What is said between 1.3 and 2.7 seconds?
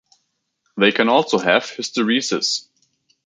have hysteresis.